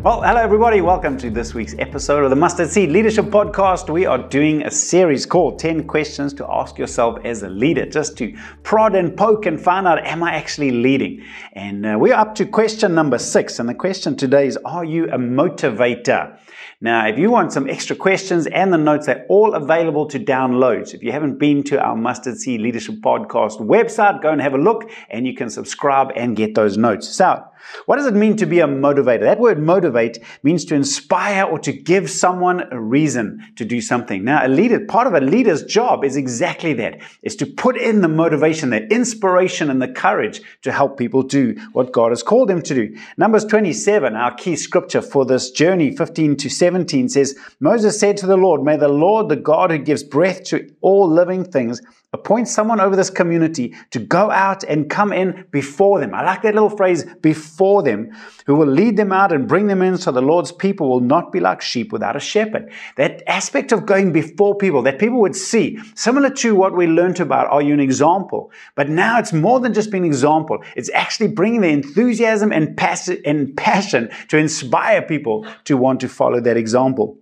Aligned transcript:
Well, 0.00 0.22
hello 0.22 0.40
everybody. 0.40 0.80
Welcome 0.80 1.18
to 1.18 1.28
this 1.28 1.54
week's 1.54 1.74
episode 1.80 2.22
of 2.22 2.30
the 2.30 2.36
Mustard 2.36 2.70
Seed 2.70 2.90
Leadership 2.90 3.24
Podcast. 3.24 3.90
We 3.90 4.06
are 4.06 4.16
doing 4.16 4.62
a 4.62 4.70
series 4.70 5.26
called 5.26 5.58
10 5.58 5.88
Questions 5.88 6.32
to 6.34 6.46
Ask 6.48 6.78
Yourself 6.78 7.18
as 7.24 7.42
a 7.42 7.48
Leader, 7.48 7.84
just 7.84 8.16
to 8.18 8.32
prod 8.62 8.94
and 8.94 9.16
poke 9.16 9.44
and 9.44 9.60
find 9.60 9.88
out, 9.88 10.06
am 10.06 10.22
I 10.22 10.34
actually 10.34 10.70
leading? 10.70 11.24
And 11.54 11.84
uh, 11.84 11.96
we're 11.98 12.14
up 12.14 12.36
to 12.36 12.46
question 12.46 12.94
number 12.94 13.18
six. 13.18 13.58
And 13.58 13.68
the 13.68 13.74
question 13.74 14.16
today 14.16 14.46
is, 14.46 14.56
are 14.64 14.84
you 14.84 15.06
a 15.06 15.18
motivator? 15.18 16.38
Now, 16.80 17.08
if 17.08 17.18
you 17.18 17.32
want 17.32 17.52
some 17.52 17.68
extra 17.68 17.96
questions 17.96 18.46
and 18.46 18.72
the 18.72 18.78
notes, 18.78 19.06
they're 19.06 19.26
all 19.28 19.54
available 19.54 20.06
to 20.10 20.20
download. 20.20 20.86
So 20.86 20.94
if 20.94 21.02
you 21.02 21.10
haven't 21.10 21.40
been 21.40 21.64
to 21.64 21.80
our 21.80 21.96
Mustard 21.96 22.36
Seed 22.36 22.60
Leadership 22.60 23.00
Podcast 23.02 23.60
website, 23.60 24.22
go 24.22 24.30
and 24.30 24.40
have 24.40 24.54
a 24.54 24.58
look 24.58 24.88
and 25.10 25.26
you 25.26 25.34
can 25.34 25.50
subscribe 25.50 26.12
and 26.14 26.36
get 26.36 26.54
those 26.54 26.78
notes. 26.78 27.08
So, 27.08 27.42
what 27.86 27.96
does 27.96 28.06
it 28.06 28.14
mean 28.14 28.36
to 28.36 28.46
be 28.46 28.60
a 28.60 28.66
motivator? 28.66 29.20
That 29.20 29.40
word 29.40 29.58
motivate 29.58 30.18
means 30.42 30.64
to 30.66 30.74
inspire 30.74 31.44
or 31.44 31.58
to 31.60 31.72
give 31.72 32.10
someone 32.10 32.64
a 32.72 32.80
reason 32.80 33.44
to 33.56 33.64
do 33.64 33.80
something. 33.80 34.24
Now, 34.24 34.46
a 34.46 34.48
leader, 34.48 34.80
part 34.80 35.06
of 35.06 35.14
a 35.14 35.20
leader's 35.20 35.64
job 35.64 36.04
is 36.04 36.16
exactly 36.16 36.72
that, 36.74 37.00
is 37.22 37.36
to 37.36 37.46
put 37.46 37.76
in 37.76 38.00
the 38.00 38.08
motivation, 38.08 38.70
the 38.70 38.86
inspiration 38.92 39.70
and 39.70 39.80
the 39.80 39.88
courage 39.88 40.40
to 40.62 40.72
help 40.72 40.98
people 40.98 41.22
do 41.22 41.56
what 41.72 41.92
God 41.92 42.10
has 42.10 42.22
called 42.22 42.48
them 42.48 42.62
to 42.62 42.74
do. 42.74 42.96
Numbers 43.16 43.44
27, 43.44 44.14
our 44.14 44.34
key 44.34 44.56
scripture 44.56 45.02
for 45.02 45.24
this 45.24 45.50
journey, 45.50 45.96
15 45.96 46.36
to 46.36 46.50
17 46.50 47.08
says, 47.08 47.36
Moses 47.60 47.98
said 47.98 48.16
to 48.18 48.26
the 48.26 48.36
Lord, 48.36 48.62
May 48.62 48.76
the 48.76 48.88
Lord, 48.88 49.28
the 49.28 49.36
God 49.36 49.70
who 49.70 49.78
gives 49.78 50.02
breath 50.02 50.44
to 50.44 50.68
all 50.80 51.08
living 51.08 51.44
things, 51.44 51.80
Appoint 52.14 52.48
someone 52.48 52.80
over 52.80 52.96
this 52.96 53.10
community 53.10 53.74
to 53.90 53.98
go 53.98 54.30
out 54.30 54.64
and 54.64 54.88
come 54.88 55.12
in 55.12 55.44
before 55.50 56.00
them. 56.00 56.14
I 56.14 56.22
like 56.22 56.40
that 56.40 56.54
little 56.54 56.70
phrase, 56.70 57.04
before 57.20 57.47
them, 57.82 58.10
who 58.46 58.54
will 58.54 58.66
lead 58.66 58.96
them 58.96 59.12
out 59.12 59.32
and 59.32 59.48
bring 59.48 59.66
them 59.66 59.82
in 59.82 59.98
so 59.98 60.12
the 60.12 60.20
Lord's 60.22 60.52
people 60.52 60.88
will 60.88 61.00
not 61.00 61.32
be 61.32 61.40
like 61.40 61.60
sheep 61.60 61.92
without 61.92 62.16
a 62.16 62.20
shepherd. 62.20 62.70
That 62.96 63.22
aspect 63.26 63.72
of 63.72 63.86
going 63.86 64.12
before 64.12 64.56
people, 64.56 64.82
that 64.82 64.98
people 64.98 65.20
would 65.20 65.36
see, 65.36 65.78
similar 65.94 66.30
to 66.30 66.54
what 66.54 66.76
we 66.76 66.86
learned 66.86 67.20
about, 67.20 67.48
are 67.48 67.62
you 67.62 67.74
an 67.74 67.80
example? 67.80 68.50
But 68.74 68.88
now 68.88 69.18
it's 69.18 69.32
more 69.32 69.60
than 69.60 69.74
just 69.74 69.90
being 69.90 70.04
an 70.04 70.10
example. 70.10 70.62
It's 70.76 70.90
actually 70.94 71.28
bringing 71.28 71.60
the 71.60 71.68
enthusiasm 71.68 72.52
and 72.52 72.76
passion 72.76 74.10
to 74.28 74.36
inspire 74.36 75.02
people 75.02 75.46
to 75.64 75.76
want 75.76 76.00
to 76.00 76.08
follow 76.08 76.40
that 76.40 76.56
example. 76.56 77.18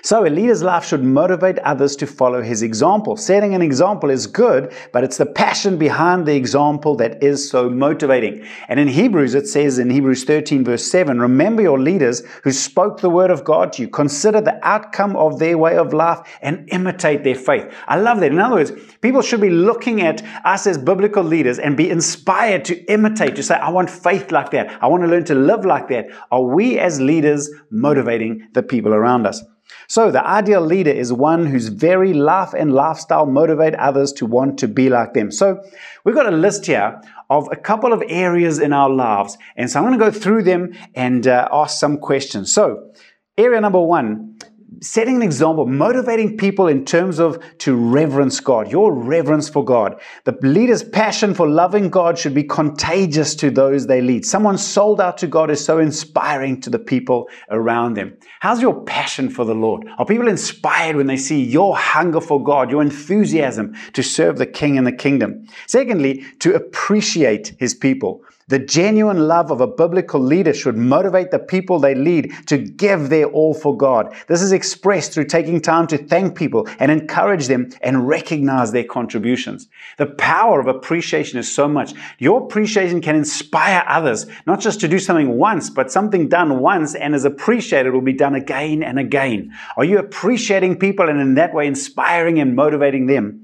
So, 0.00 0.26
a 0.26 0.30
leader's 0.30 0.62
life 0.62 0.84
should 0.84 1.04
motivate 1.04 1.58
others 1.60 1.94
to 1.96 2.06
follow 2.06 2.42
his 2.42 2.62
example. 2.62 3.16
Setting 3.16 3.54
an 3.54 3.62
example 3.62 4.10
is 4.10 4.26
good, 4.26 4.72
but 4.92 5.04
it's 5.04 5.18
the 5.18 5.26
passion 5.26 5.76
behind 5.76 6.26
the 6.26 6.34
example 6.34 6.96
that 6.96 7.22
is 7.22 7.48
so 7.48 7.68
motivating. 7.68 8.44
And 8.68 8.80
in 8.80 8.88
Hebrews, 8.88 9.34
it 9.34 9.46
says 9.46 9.78
in 9.78 9.90
Hebrews 9.90 10.24
13, 10.24 10.64
verse 10.64 10.90
7 10.90 11.20
Remember 11.20 11.62
your 11.62 11.78
leaders 11.78 12.22
who 12.42 12.52
spoke 12.52 13.00
the 13.00 13.10
word 13.10 13.30
of 13.30 13.44
God 13.44 13.72
to 13.74 13.82
you. 13.82 13.88
Consider 13.88 14.40
the 14.40 14.58
outcome 14.66 15.14
of 15.16 15.38
their 15.38 15.58
way 15.58 15.76
of 15.76 15.92
life 15.92 16.20
and 16.40 16.68
imitate 16.70 17.22
their 17.22 17.34
faith. 17.34 17.72
I 17.86 17.98
love 17.98 18.20
that. 18.20 18.32
In 18.32 18.38
other 18.38 18.56
words, 18.56 18.72
people 19.02 19.22
should 19.22 19.40
be 19.40 19.50
looking 19.50 20.00
at 20.00 20.22
us 20.44 20.66
as 20.66 20.78
biblical 20.78 21.22
leaders 21.22 21.58
and 21.58 21.76
be 21.76 21.90
inspired 21.90 22.64
to 22.66 22.76
imitate, 22.90 23.36
to 23.36 23.42
say, 23.42 23.56
I 23.56 23.70
want 23.70 23.90
faith 23.90 24.32
like 24.32 24.50
that. 24.52 24.82
I 24.82 24.86
want 24.86 25.02
to 25.02 25.08
learn 25.08 25.24
to 25.26 25.34
live 25.34 25.64
like 25.64 25.88
that. 25.88 26.06
Are 26.30 26.42
we 26.42 26.78
as 26.78 27.00
leaders 27.00 27.50
motivating 27.70 28.48
the 28.54 28.62
people 28.62 28.94
around 28.94 29.26
us? 29.26 29.42
So, 29.88 30.10
the 30.10 30.26
ideal 30.26 30.60
leader 30.60 30.90
is 30.90 31.12
one 31.12 31.46
whose 31.46 31.68
very 31.68 32.12
life 32.12 32.54
and 32.54 32.72
lifestyle 32.72 33.26
motivate 33.26 33.74
others 33.74 34.12
to 34.14 34.26
want 34.26 34.58
to 34.58 34.68
be 34.68 34.88
like 34.88 35.14
them. 35.14 35.30
So, 35.30 35.62
we've 36.04 36.14
got 36.14 36.32
a 36.32 36.36
list 36.36 36.66
here 36.66 37.00
of 37.30 37.48
a 37.50 37.56
couple 37.56 37.92
of 37.92 38.02
areas 38.08 38.58
in 38.58 38.72
our 38.72 38.90
lives. 38.90 39.36
And 39.56 39.70
so, 39.70 39.80
I'm 39.80 39.86
going 39.86 39.98
to 39.98 40.04
go 40.04 40.10
through 40.10 40.44
them 40.44 40.72
and 40.94 41.26
uh, 41.26 41.48
ask 41.52 41.78
some 41.78 41.98
questions. 41.98 42.52
So, 42.52 42.92
area 43.36 43.60
number 43.60 43.80
one 43.80 44.38
setting 44.80 45.16
an 45.16 45.22
example, 45.22 45.66
motivating 45.66 46.36
people 46.36 46.68
in 46.68 46.84
terms 46.84 47.18
of 47.18 47.42
to 47.58 47.74
reverence 47.74 48.40
God, 48.40 48.70
your 48.70 48.92
reverence 48.92 49.48
for 49.48 49.64
God. 49.64 50.00
The 50.24 50.36
leader's 50.42 50.82
passion 50.82 51.34
for 51.34 51.48
loving 51.48 51.90
God 51.90 52.18
should 52.18 52.34
be 52.34 52.44
contagious 52.44 53.34
to 53.36 53.50
those 53.50 53.86
they 53.86 54.00
lead. 54.00 54.24
Someone 54.24 54.58
sold 54.58 55.00
out 55.00 55.18
to 55.18 55.26
God 55.26 55.50
is 55.50 55.64
so 55.64 55.78
inspiring 55.78 56.60
to 56.62 56.70
the 56.70 56.78
people 56.78 57.28
around 57.50 57.94
them. 57.94 58.16
How's 58.40 58.62
your 58.62 58.82
passion 58.84 59.28
for 59.30 59.44
the 59.44 59.54
Lord? 59.54 59.86
Are 59.98 60.06
people 60.06 60.28
inspired 60.28 60.96
when 60.96 61.06
they 61.06 61.16
see 61.16 61.42
your 61.42 61.76
hunger 61.76 62.20
for 62.20 62.42
God, 62.42 62.70
your 62.70 62.82
enthusiasm 62.82 63.74
to 63.92 64.02
serve 64.02 64.38
the 64.38 64.46
King 64.46 64.78
and 64.78 64.86
the 64.86 64.92
kingdom? 64.92 65.46
Secondly, 65.66 66.24
to 66.40 66.54
appreciate 66.54 67.54
his 67.58 67.74
people. 67.74 68.22
The 68.48 68.58
genuine 68.58 69.28
love 69.28 69.50
of 69.50 69.60
a 69.60 69.66
biblical 69.66 70.20
leader 70.20 70.52
should 70.52 70.76
motivate 70.76 71.30
the 71.30 71.38
people 71.38 71.78
they 71.78 71.94
lead 71.94 72.32
to 72.46 72.58
give 72.58 73.08
their 73.08 73.26
all 73.26 73.54
for 73.54 73.76
God. 73.76 74.14
This 74.26 74.42
is 74.42 74.52
expressed 74.52 75.12
through 75.12 75.26
taking 75.26 75.60
time 75.60 75.86
to 75.88 75.98
thank 75.98 76.36
people 76.36 76.68
and 76.78 76.90
encourage 76.90 77.46
them 77.46 77.70
and 77.82 78.08
recognize 78.08 78.72
their 78.72 78.84
contributions. 78.84 79.68
The 79.98 80.06
power 80.06 80.60
of 80.60 80.66
appreciation 80.66 81.38
is 81.38 81.52
so 81.52 81.68
much. 81.68 81.94
Your 82.18 82.42
appreciation 82.42 83.00
can 83.00 83.16
inspire 83.16 83.84
others, 83.86 84.26
not 84.46 84.60
just 84.60 84.80
to 84.80 84.88
do 84.88 84.98
something 84.98 85.38
once, 85.38 85.70
but 85.70 85.92
something 85.92 86.28
done 86.28 86.60
once 86.60 86.94
and 86.94 87.14
is 87.14 87.24
appreciated 87.24 87.92
will 87.92 88.00
be 88.00 88.12
done 88.12 88.34
again 88.34 88.82
and 88.82 88.98
again. 88.98 89.52
Are 89.76 89.84
you 89.84 89.98
appreciating 89.98 90.78
people 90.78 91.08
and 91.08 91.20
in 91.20 91.34
that 91.34 91.54
way 91.54 91.66
inspiring 91.66 92.40
and 92.40 92.56
motivating 92.56 93.06
them? 93.06 93.41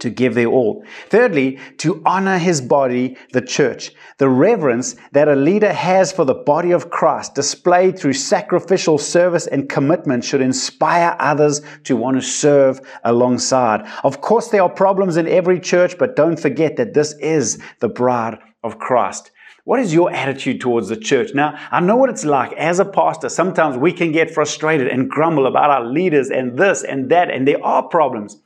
To 0.00 0.10
give 0.10 0.34
their 0.34 0.46
all. 0.46 0.84
Thirdly, 1.08 1.58
to 1.78 2.02
honor 2.04 2.38
his 2.38 2.60
body, 2.60 3.16
the 3.32 3.42
church. 3.42 3.92
The 4.18 4.28
reverence 4.28 4.96
that 5.12 5.28
a 5.28 5.36
leader 5.36 5.72
has 5.72 6.12
for 6.12 6.24
the 6.24 6.34
body 6.34 6.72
of 6.72 6.90
Christ, 6.90 7.34
displayed 7.34 7.98
through 7.98 8.14
sacrificial 8.14 8.98
service 8.98 9.46
and 9.46 9.68
commitment, 9.68 10.24
should 10.24 10.40
inspire 10.40 11.16
others 11.18 11.62
to 11.84 11.96
want 11.96 12.16
to 12.16 12.22
serve 12.22 12.80
alongside. 13.04 13.86
Of 14.04 14.20
course, 14.20 14.48
there 14.48 14.62
are 14.62 14.68
problems 14.68 15.16
in 15.16 15.28
every 15.28 15.60
church, 15.60 15.98
but 15.98 16.16
don't 16.16 16.38
forget 16.38 16.76
that 16.76 16.94
this 16.94 17.14
is 17.20 17.62
the 17.80 17.88
bride 17.88 18.38
of 18.62 18.78
Christ. 18.78 19.30
What 19.68 19.80
is 19.80 19.92
your 19.92 20.10
attitude 20.10 20.62
towards 20.62 20.88
the 20.88 20.96
church? 20.96 21.34
Now, 21.34 21.58
I 21.70 21.80
know 21.80 21.96
what 21.96 22.08
it's 22.08 22.24
like 22.24 22.54
as 22.54 22.78
a 22.78 22.86
pastor. 22.86 23.28
Sometimes 23.28 23.76
we 23.76 23.92
can 23.92 24.12
get 24.12 24.30
frustrated 24.30 24.88
and 24.88 25.10
grumble 25.10 25.46
about 25.46 25.68
our 25.68 25.84
leaders 25.84 26.30
and 26.30 26.58
this 26.58 26.82
and 26.82 27.10
that, 27.10 27.30
and 27.30 27.46
there 27.46 27.62
are 27.62 27.82
problems. 27.82 28.38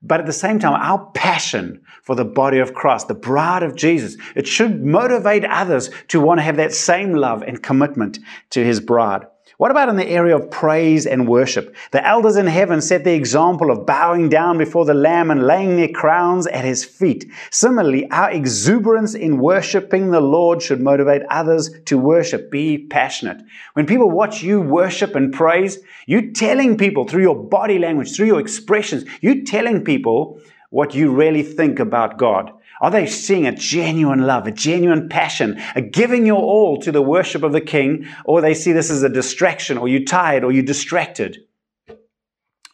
But 0.00 0.20
at 0.20 0.26
the 0.26 0.32
same 0.32 0.58
time, 0.58 0.74
our 0.74 1.10
passion 1.12 1.82
for 2.02 2.14
the 2.14 2.24
body 2.24 2.58
of 2.58 2.72
Christ, 2.72 3.08
the 3.08 3.14
bride 3.14 3.62
of 3.62 3.74
Jesus, 3.74 4.16
it 4.36 4.46
should 4.46 4.84
motivate 4.84 5.44
others 5.44 5.90
to 6.08 6.20
want 6.20 6.38
to 6.38 6.44
have 6.44 6.56
that 6.56 6.72
same 6.72 7.14
love 7.14 7.42
and 7.42 7.62
commitment 7.62 8.20
to 8.50 8.64
his 8.64 8.80
bride. 8.80 9.26
What 9.58 9.72
about 9.72 9.88
in 9.88 9.96
the 9.96 10.06
area 10.06 10.36
of 10.36 10.52
praise 10.52 11.04
and 11.04 11.26
worship? 11.26 11.74
The 11.90 12.06
elders 12.06 12.36
in 12.36 12.46
heaven 12.46 12.80
set 12.80 13.02
the 13.02 13.14
example 13.14 13.72
of 13.72 13.86
bowing 13.86 14.28
down 14.28 14.56
before 14.56 14.84
the 14.84 14.94
Lamb 14.94 15.32
and 15.32 15.48
laying 15.48 15.74
their 15.74 15.88
crowns 15.88 16.46
at 16.46 16.64
his 16.64 16.84
feet. 16.84 17.28
Similarly, 17.50 18.08
our 18.12 18.30
exuberance 18.30 19.16
in 19.16 19.40
worshiping 19.40 20.12
the 20.12 20.20
Lord 20.20 20.62
should 20.62 20.80
motivate 20.80 21.22
others 21.28 21.70
to 21.86 21.98
worship. 21.98 22.52
Be 22.52 22.86
passionate. 22.86 23.42
When 23.72 23.84
people 23.84 24.12
watch 24.12 24.44
you 24.44 24.60
worship 24.60 25.16
and 25.16 25.34
praise, 25.34 25.80
you're 26.06 26.30
telling 26.30 26.78
people 26.78 27.08
through 27.08 27.22
your 27.22 27.34
body 27.34 27.80
language, 27.80 28.14
through 28.14 28.28
your 28.28 28.38
expressions, 28.38 29.06
you're 29.20 29.42
telling 29.42 29.82
people 29.82 30.40
what 30.70 30.94
you 30.94 31.10
really 31.10 31.42
think 31.42 31.80
about 31.80 32.16
God. 32.16 32.52
Are 32.80 32.90
they 32.90 33.06
seeing 33.06 33.46
a 33.46 33.54
genuine 33.54 34.26
love, 34.26 34.46
a 34.46 34.52
genuine 34.52 35.08
passion, 35.08 35.60
a 35.74 35.82
giving 35.82 36.26
your 36.26 36.40
all 36.40 36.78
to 36.80 36.92
the 36.92 37.02
worship 37.02 37.42
of 37.42 37.52
the 37.52 37.60
King, 37.60 38.06
or 38.24 38.40
they 38.40 38.54
see 38.54 38.72
this 38.72 38.90
as 38.90 39.02
a 39.02 39.08
distraction, 39.08 39.78
or 39.78 39.88
you 39.88 40.04
tired, 40.04 40.44
or 40.44 40.52
you 40.52 40.62
distracted? 40.62 41.38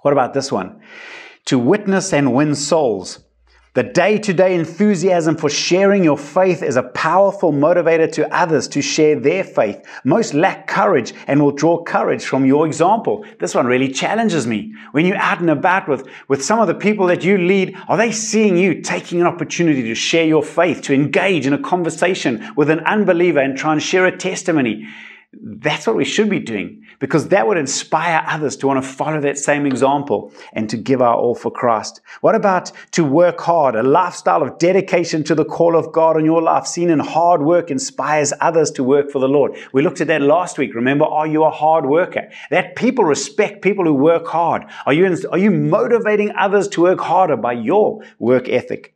What 0.03 0.13
about 0.13 0.35
this 0.35 0.53
one? 0.53 0.83
To 1.47 1.59
witness 1.59 2.13
and 2.13 2.35
win 2.35 2.55
souls. 2.55 3.24
The 3.75 3.83
day 3.83 4.19
to 4.19 4.33
day 4.33 4.55
enthusiasm 4.55 5.37
for 5.37 5.51
sharing 5.51 6.05
your 6.05 6.17
faith 6.17 6.63
is 6.63 6.77
a 6.77 6.85
powerful 6.85 7.53
motivator 7.53 8.11
to 8.13 8.33
others 8.33 8.69
to 8.69 8.81
share 8.81 9.19
their 9.19 9.43
faith. 9.43 9.85
Most 10.05 10.33
lack 10.33 10.69
courage 10.69 11.13
and 11.27 11.43
will 11.43 11.51
draw 11.51 11.83
courage 11.83 12.25
from 12.25 12.45
your 12.45 12.69
example. 12.69 13.25
This 13.41 13.53
one 13.53 13.67
really 13.67 13.89
challenges 13.89 14.47
me. 14.47 14.73
When 14.93 15.07
you're 15.07 15.17
out 15.17 15.41
and 15.41 15.51
about 15.51 15.89
with, 15.89 16.07
with 16.29 16.45
some 16.45 16.61
of 16.61 16.69
the 16.69 16.75
people 16.75 17.09
that 17.09 17.25
you 17.25 17.37
lead, 17.37 17.77
are 17.89 17.97
they 17.97 18.13
seeing 18.13 18.57
you 18.57 18.81
taking 18.81 19.21
an 19.21 19.27
opportunity 19.27 19.83
to 19.83 19.95
share 19.97 20.25
your 20.25 20.45
faith, 20.45 20.83
to 20.83 20.95
engage 20.95 21.45
in 21.45 21.53
a 21.53 21.59
conversation 21.59 22.49
with 22.55 22.71
an 22.71 22.79
unbeliever 22.79 23.41
and 23.41 23.59
try 23.59 23.73
and 23.73 23.83
share 23.83 24.07
a 24.07 24.17
testimony? 24.17 24.87
That's 25.43 25.87
what 25.87 25.97
we 25.97 26.05
should 26.05 26.31
be 26.31 26.39
doing 26.39 26.83
because 26.99 27.29
that 27.29 27.47
would 27.47 27.57
inspire 27.57 28.25
others 28.27 28.57
to 28.57 28.67
want 28.67 28.83
to 28.83 28.89
follow 28.89 29.21
that 29.21 29.39
same 29.39 29.67
example 29.67 30.33
and 30.53 30.69
to 30.71 30.77
give 30.77 31.03
our 31.03 31.15
all 31.15 31.35
for 31.35 31.51
Christ. 31.51 32.01
What 32.21 32.35
about 32.35 32.73
to 32.93 33.05
work 33.05 33.41
hard? 33.41 33.75
A 33.75 33.83
lifestyle 33.83 34.43
of 34.43 34.59
dedication 34.59 35.25
to 35.25 35.35
the 35.35 35.45
call 35.45 35.77
of 35.77 35.93
God 35.93 36.19
in 36.19 36.25
your 36.25 36.43
life, 36.43 36.67
seen 36.67 36.91
in 36.91 36.99
hard 36.99 37.43
work, 37.43 37.71
inspires 37.71 38.33
others 38.41 38.71
to 38.73 38.85
work 38.85 39.11
for 39.11 39.19
the 39.19 39.29
Lord. 39.29 39.57
We 39.73 39.83
looked 39.83 40.01
at 40.01 40.07
that 40.09 40.23
last 40.23 40.59
week. 40.59 40.75
Remember, 40.75 41.05
are 41.05 41.27
you 41.27 41.45
a 41.45 41.51
hard 41.51 41.87
worker? 41.87 42.31
That 42.51 42.77
people 42.77 43.05
respect 43.05 43.63
people 43.63 43.85
who 43.85 43.95
work 43.95 44.27
hard. 44.27 44.65
Are 44.87 44.93
you, 44.93 45.17
are 45.31 45.39
you 45.39 45.51
motivating 45.51 46.33
others 46.39 46.69
to 46.69 46.83
work 46.83 47.01
harder 47.01 47.37
by 47.37 47.53
your 47.53 48.03
work 48.19 48.49
ethic? 48.49 48.94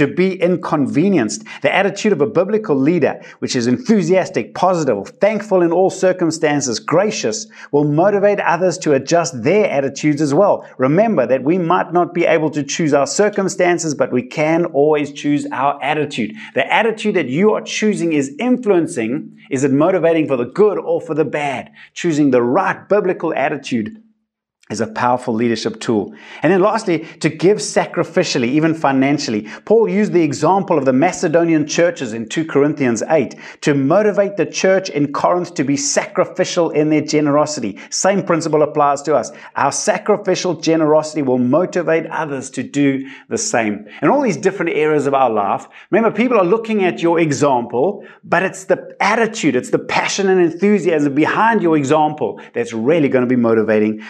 To 0.00 0.06
be 0.06 0.40
inconvenienced. 0.40 1.44
The 1.60 1.74
attitude 1.74 2.12
of 2.12 2.22
a 2.22 2.26
biblical 2.26 2.74
leader, 2.74 3.20
which 3.40 3.54
is 3.54 3.66
enthusiastic, 3.66 4.54
positive, 4.54 5.08
thankful 5.20 5.60
in 5.60 5.72
all 5.72 5.90
circumstances, 5.90 6.80
gracious, 6.80 7.46
will 7.70 7.84
motivate 7.84 8.40
others 8.40 8.78
to 8.78 8.94
adjust 8.94 9.42
their 9.42 9.70
attitudes 9.70 10.22
as 10.22 10.32
well. 10.32 10.66
Remember 10.78 11.26
that 11.26 11.44
we 11.44 11.58
might 11.58 11.92
not 11.92 12.14
be 12.14 12.24
able 12.24 12.48
to 12.48 12.62
choose 12.62 12.94
our 12.94 13.06
circumstances, 13.06 13.94
but 13.94 14.10
we 14.10 14.22
can 14.22 14.64
always 14.64 15.12
choose 15.12 15.46
our 15.52 15.78
attitude. 15.82 16.34
The 16.54 16.66
attitude 16.72 17.16
that 17.16 17.28
you 17.28 17.52
are 17.52 17.60
choosing 17.60 18.14
is 18.14 18.34
influencing, 18.38 19.36
is 19.50 19.64
it 19.64 19.70
motivating 19.70 20.26
for 20.28 20.38
the 20.38 20.46
good 20.46 20.78
or 20.78 21.02
for 21.02 21.12
the 21.12 21.26
bad? 21.26 21.72
Choosing 21.92 22.30
the 22.30 22.42
right 22.42 22.88
biblical 22.88 23.34
attitude 23.34 24.02
is 24.70 24.80
a 24.80 24.86
powerful 24.86 25.34
leadership 25.34 25.80
tool. 25.80 26.14
And 26.42 26.52
then 26.52 26.60
lastly, 26.60 27.00
to 27.20 27.28
give 27.28 27.58
sacrificially, 27.58 28.48
even 28.48 28.74
financially. 28.74 29.48
Paul 29.64 29.88
used 29.88 30.12
the 30.12 30.22
example 30.22 30.78
of 30.78 30.84
the 30.84 30.92
Macedonian 30.92 31.66
churches 31.66 32.12
in 32.12 32.28
2 32.28 32.44
Corinthians 32.44 33.02
8 33.08 33.34
to 33.62 33.74
motivate 33.74 34.36
the 34.36 34.46
church 34.46 34.88
in 34.88 35.12
Corinth 35.12 35.54
to 35.54 35.64
be 35.64 35.76
sacrificial 35.76 36.70
in 36.70 36.88
their 36.88 37.00
generosity. 37.00 37.78
Same 37.90 38.22
principle 38.22 38.62
applies 38.62 39.02
to 39.02 39.16
us. 39.16 39.32
Our 39.56 39.72
sacrificial 39.72 40.54
generosity 40.54 41.22
will 41.22 41.38
motivate 41.38 42.06
others 42.06 42.50
to 42.50 42.62
do 42.62 43.08
the 43.28 43.38
same. 43.38 43.86
In 44.02 44.08
all 44.08 44.22
these 44.22 44.36
different 44.36 44.72
areas 44.76 45.06
of 45.06 45.14
our 45.14 45.30
life, 45.30 45.66
remember 45.90 46.16
people 46.16 46.38
are 46.38 46.44
looking 46.44 46.84
at 46.84 47.02
your 47.02 47.18
example, 47.18 48.04
but 48.22 48.42
it's 48.44 48.64
the 48.64 48.96
attitude, 49.00 49.56
it's 49.56 49.70
the 49.70 49.78
passion 49.78 50.28
and 50.28 50.40
enthusiasm 50.40 51.14
behind 51.14 51.62
your 51.62 51.76
example 51.76 52.40
that's 52.54 52.72
really 52.72 53.08
going 53.08 53.22
to 53.22 53.28
be 53.28 53.40
motivating 53.40 54.00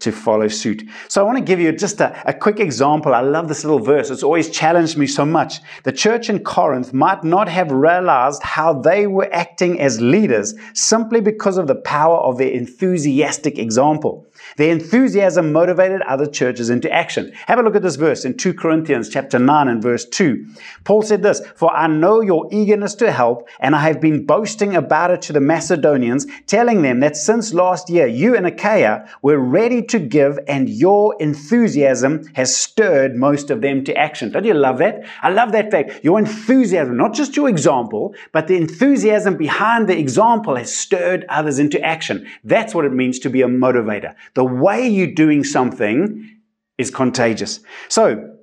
to 0.00 0.12
follow 0.12 0.48
suit. 0.48 0.82
So 1.08 1.20
I 1.20 1.24
want 1.24 1.38
to 1.38 1.44
give 1.44 1.60
you 1.60 1.72
just 1.72 2.00
a, 2.00 2.20
a 2.28 2.32
quick 2.32 2.60
example. 2.60 3.14
I 3.14 3.20
love 3.20 3.48
this 3.48 3.64
little 3.64 3.80
verse. 3.80 4.10
It's 4.10 4.22
always 4.22 4.50
challenged 4.50 4.96
me 4.96 5.06
so 5.06 5.24
much. 5.24 5.60
The 5.84 5.92
church 5.92 6.28
in 6.30 6.44
Corinth 6.44 6.92
might 6.92 7.24
not 7.24 7.48
have 7.48 7.70
realized 7.70 8.42
how 8.42 8.72
they 8.74 9.06
were 9.06 9.28
acting 9.32 9.80
as 9.80 10.00
leaders 10.00 10.54
simply 10.72 11.20
because 11.20 11.58
of 11.58 11.66
the 11.66 11.74
power 11.74 12.18
of 12.18 12.38
their 12.38 12.50
enthusiastic 12.50 13.58
example. 13.58 14.26
Their 14.56 14.72
enthusiasm 14.72 15.52
motivated 15.52 16.02
other 16.02 16.26
churches 16.26 16.70
into 16.70 16.90
action. 16.92 17.32
Have 17.46 17.58
a 17.58 17.62
look 17.62 17.76
at 17.76 17.82
this 17.82 17.96
verse 17.96 18.24
in 18.24 18.36
2 18.36 18.54
Corinthians 18.54 19.08
chapter 19.08 19.38
9 19.38 19.68
and 19.68 19.82
verse 19.82 20.04
2. 20.04 20.46
Paul 20.84 21.02
said 21.02 21.22
this, 21.22 21.40
For 21.56 21.74
I 21.74 21.86
know 21.86 22.20
your 22.20 22.48
eagerness 22.52 22.94
to 22.96 23.10
help, 23.10 23.48
and 23.60 23.74
I 23.74 23.80
have 23.80 24.00
been 24.00 24.26
boasting 24.26 24.76
about 24.76 25.10
it 25.10 25.22
to 25.22 25.32
the 25.32 25.40
Macedonians, 25.40 26.26
telling 26.46 26.82
them 26.82 27.00
that 27.00 27.16
since 27.16 27.54
last 27.54 27.90
year 27.90 28.06
you 28.06 28.36
and 28.36 28.46
Achaia 28.46 29.08
were 29.22 29.38
ready 29.38 29.82
to 29.82 29.98
give, 29.98 30.38
and 30.46 30.68
your 30.68 31.16
enthusiasm 31.20 32.24
has 32.34 32.54
stirred 32.54 33.16
most 33.16 33.50
of 33.50 33.60
them 33.60 33.84
to 33.84 33.96
action. 33.96 34.30
Don't 34.30 34.44
you 34.44 34.54
love 34.54 34.78
that? 34.78 35.04
I 35.22 35.30
love 35.30 35.52
that 35.52 35.70
fact. 35.70 36.04
Your 36.04 36.18
enthusiasm, 36.18 36.96
not 36.96 37.14
just 37.14 37.36
your 37.36 37.48
example, 37.48 38.14
but 38.32 38.46
the 38.46 38.56
enthusiasm 38.56 39.36
behind 39.36 39.88
the 39.88 39.98
example 39.98 40.56
has 40.56 40.74
stirred 40.74 41.24
others 41.28 41.58
into 41.58 41.80
action. 41.80 42.26
That's 42.44 42.74
what 42.74 42.84
it 42.84 42.92
means 42.92 43.18
to 43.20 43.30
be 43.30 43.42
a 43.42 43.46
motivator. 43.46 44.14
The 44.34 44.44
way 44.44 44.86
you're 44.88 45.14
doing 45.14 45.44
something 45.44 46.28
is 46.78 46.90
contagious. 46.90 47.60
So, 47.88 48.36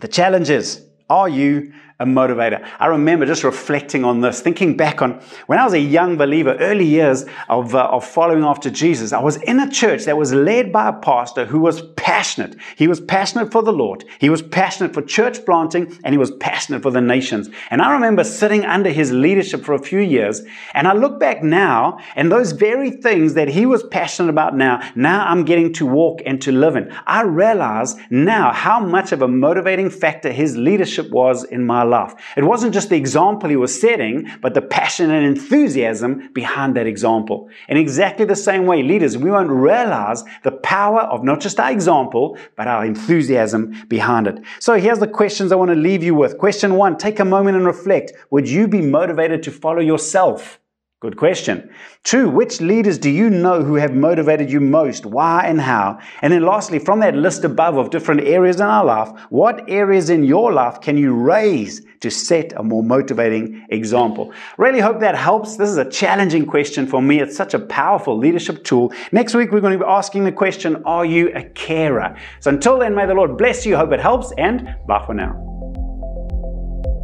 the 0.00 0.08
challenge 0.08 0.50
is 0.50 0.84
are 1.08 1.28
you 1.28 1.72
a 2.02 2.04
motivator. 2.04 2.68
I 2.80 2.86
remember 2.86 3.24
just 3.24 3.44
reflecting 3.44 4.04
on 4.04 4.20
this, 4.20 4.40
thinking 4.40 4.76
back 4.76 5.00
on 5.00 5.20
when 5.46 5.60
I 5.60 5.64
was 5.64 5.72
a 5.72 5.78
young 5.78 6.16
believer, 6.16 6.56
early 6.58 6.84
years 6.84 7.24
of, 7.48 7.76
uh, 7.76 7.84
of 7.84 8.04
following 8.04 8.42
after 8.42 8.70
Jesus. 8.70 9.12
I 9.12 9.20
was 9.20 9.36
in 9.36 9.60
a 9.60 9.70
church 9.70 10.04
that 10.06 10.18
was 10.18 10.34
led 10.34 10.72
by 10.72 10.88
a 10.88 10.92
pastor 10.92 11.44
who 11.44 11.60
was 11.60 11.82
passionate. 11.96 12.56
He 12.74 12.88
was 12.88 13.00
passionate 13.00 13.52
for 13.52 13.62
the 13.62 13.72
Lord, 13.72 14.04
he 14.18 14.28
was 14.28 14.42
passionate 14.42 14.92
for 14.92 15.02
church 15.02 15.44
planting, 15.44 15.96
and 16.02 16.12
he 16.12 16.18
was 16.18 16.32
passionate 16.32 16.82
for 16.82 16.90
the 16.90 17.00
nations. 17.00 17.48
And 17.70 17.80
I 17.80 17.92
remember 17.92 18.24
sitting 18.24 18.64
under 18.64 18.90
his 18.90 19.12
leadership 19.12 19.64
for 19.64 19.74
a 19.74 19.78
few 19.78 20.00
years, 20.00 20.42
and 20.74 20.88
I 20.88 20.94
look 20.94 21.20
back 21.20 21.44
now, 21.44 21.98
and 22.16 22.32
those 22.32 22.50
very 22.50 22.90
things 22.90 23.34
that 23.34 23.48
he 23.48 23.64
was 23.64 23.84
passionate 23.84 24.30
about 24.30 24.56
now, 24.56 24.82
now 24.96 25.24
I'm 25.24 25.44
getting 25.44 25.72
to 25.74 25.86
walk 25.86 26.20
and 26.26 26.42
to 26.42 26.50
live 26.50 26.74
in. 26.74 26.92
I 27.06 27.22
realize 27.22 27.94
now 28.10 28.52
how 28.52 28.80
much 28.80 29.12
of 29.12 29.22
a 29.22 29.28
motivating 29.28 29.88
factor 29.88 30.32
his 30.32 30.56
leadership 30.56 31.08
was 31.10 31.44
in 31.44 31.64
my 31.64 31.84
life 31.84 31.91
life. 31.92 32.14
It 32.36 32.44
wasn't 32.44 32.74
just 32.74 32.88
the 32.88 32.96
example 32.96 33.48
he 33.48 33.56
was 33.56 33.80
setting, 33.80 34.28
but 34.40 34.54
the 34.54 34.62
passion 34.62 35.10
and 35.10 35.24
enthusiasm 35.24 36.30
behind 36.32 36.74
that 36.76 36.86
example. 36.86 37.48
In 37.68 37.76
exactly 37.76 38.24
the 38.26 38.42
same 38.48 38.66
way, 38.66 38.82
leaders, 38.82 39.16
we 39.16 39.30
won't 39.30 39.50
realize 39.50 40.24
the 40.42 40.52
power 40.52 41.02
of 41.02 41.22
not 41.22 41.40
just 41.40 41.60
our 41.60 41.70
example, 41.70 42.36
but 42.56 42.66
our 42.66 42.84
enthusiasm 42.84 43.62
behind 43.88 44.26
it. 44.26 44.38
So 44.58 44.74
here's 44.74 44.98
the 44.98 45.06
questions 45.06 45.52
I 45.52 45.56
want 45.56 45.70
to 45.70 45.76
leave 45.76 46.02
you 46.02 46.14
with. 46.14 46.38
Question 46.38 46.74
one, 46.74 46.96
take 46.96 47.20
a 47.20 47.24
moment 47.24 47.56
and 47.56 47.66
reflect. 47.66 48.12
Would 48.30 48.48
you 48.48 48.66
be 48.66 48.80
motivated 48.80 49.42
to 49.44 49.50
follow 49.50 49.80
yourself? 49.80 50.58
Good 51.02 51.16
question. 51.16 51.68
Two, 52.04 52.28
which 52.28 52.60
leaders 52.60 52.96
do 52.96 53.10
you 53.10 53.28
know 53.28 53.64
who 53.64 53.74
have 53.74 53.92
motivated 53.92 54.52
you 54.52 54.60
most? 54.60 55.04
Why 55.04 55.42
and 55.44 55.60
how? 55.60 55.98
And 56.20 56.32
then 56.32 56.44
lastly, 56.44 56.78
from 56.78 57.00
that 57.00 57.16
list 57.16 57.42
above 57.42 57.76
of 57.76 57.90
different 57.90 58.20
areas 58.20 58.60
in 58.60 58.66
our 58.66 58.84
life, 58.84 59.08
what 59.28 59.68
areas 59.68 60.10
in 60.10 60.22
your 60.22 60.52
life 60.52 60.80
can 60.80 60.96
you 60.96 61.12
raise 61.12 61.84
to 62.02 62.08
set 62.08 62.52
a 62.56 62.62
more 62.62 62.84
motivating 62.84 63.66
example? 63.70 64.32
Really 64.58 64.78
hope 64.78 65.00
that 65.00 65.16
helps. 65.16 65.56
This 65.56 65.70
is 65.70 65.76
a 65.76 65.90
challenging 65.90 66.46
question 66.46 66.86
for 66.86 67.02
me. 67.02 67.18
It's 67.20 67.36
such 67.36 67.52
a 67.52 67.58
powerful 67.58 68.16
leadership 68.16 68.62
tool. 68.62 68.92
Next 69.10 69.34
week, 69.34 69.50
we're 69.50 69.60
going 69.60 69.76
to 69.76 69.84
be 69.84 69.90
asking 69.90 70.22
the 70.22 70.30
question, 70.30 70.84
are 70.84 71.04
you 71.04 71.32
a 71.34 71.42
carer? 71.42 72.16
So 72.38 72.50
until 72.50 72.78
then, 72.78 72.94
may 72.94 73.06
the 73.06 73.14
Lord 73.14 73.36
bless 73.36 73.66
you. 73.66 73.76
Hope 73.76 73.90
it 73.90 73.98
helps 73.98 74.32
and 74.38 74.76
bye 74.86 75.04
for 75.04 75.14
now. 75.14 75.51